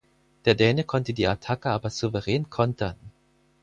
[0.45, 2.95] Der Däne konnte die Attacke aber souverän kontern.